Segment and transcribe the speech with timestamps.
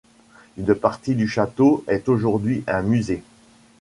[0.57, 3.21] Une partie du château est aujourd'hui un musée.